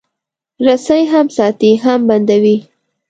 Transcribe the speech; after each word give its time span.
رسۍ 0.65 1.01
هم 1.13 1.27
ساتي، 1.37 1.71
هم 1.83 1.99
بندوي. 2.07 2.57